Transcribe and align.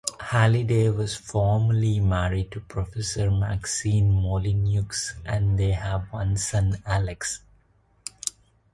Halliday 0.19 0.89
was 0.89 1.13
formerly 1.15 1.99
married 1.99 2.51
to 2.53 2.59
Professor 2.59 3.29
Maxine 3.29 4.11
Molyneux 4.11 4.89
and 5.25 5.59
they 5.59 5.73
have 5.73 6.11
one 6.11 6.37
son, 6.37 6.81
Alex. 6.87 7.41